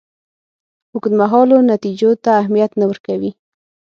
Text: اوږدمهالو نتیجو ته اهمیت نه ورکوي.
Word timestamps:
اوږدمهالو 0.93 1.57
نتیجو 1.71 2.11
ته 2.23 2.29
اهمیت 2.41 2.71
نه 2.79 2.85
ورکوي. 2.89 3.31